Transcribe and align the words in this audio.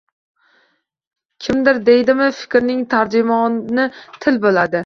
Kimdir 1.47 1.81
deydiki, 1.91 2.27
fikrning 2.39 2.81
tarjimoni 2.97 3.89
til 4.27 4.43
bo‘ladi 4.49 4.79